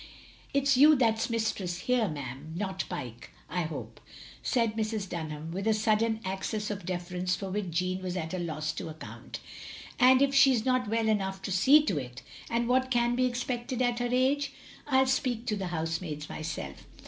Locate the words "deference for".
6.87-7.51